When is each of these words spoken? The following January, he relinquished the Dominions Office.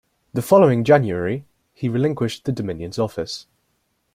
The 0.33 0.41
following 0.41 0.83
January, 0.83 1.45
he 1.73 1.87
relinquished 1.87 2.45
the 2.45 2.51
Dominions 2.51 2.97
Office. 2.97 3.45